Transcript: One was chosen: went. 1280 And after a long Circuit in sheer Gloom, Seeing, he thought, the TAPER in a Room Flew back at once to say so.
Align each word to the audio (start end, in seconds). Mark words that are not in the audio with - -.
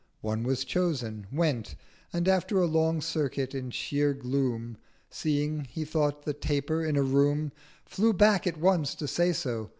One 0.21 0.41
was 0.41 0.63
chosen: 0.65 1.27
went. 1.31 1.75
1280 2.09 2.17
And 2.17 2.27
after 2.27 2.59
a 2.59 2.65
long 2.65 3.01
Circuit 3.01 3.53
in 3.53 3.69
sheer 3.69 4.15
Gloom, 4.15 4.77
Seeing, 5.11 5.65
he 5.65 5.85
thought, 5.85 6.25
the 6.25 6.33
TAPER 6.33 6.83
in 6.83 6.97
a 6.97 7.03
Room 7.03 7.51
Flew 7.85 8.11
back 8.11 8.47
at 8.47 8.57
once 8.57 8.95
to 8.95 9.07
say 9.07 9.31
so. 9.31 9.69